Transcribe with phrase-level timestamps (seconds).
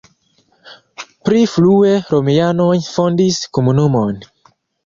[1.29, 4.21] Pli frue romianoj fondis komunumon.